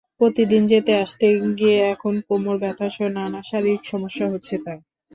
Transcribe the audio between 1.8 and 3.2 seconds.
এখন কোমর ব্যথাসহ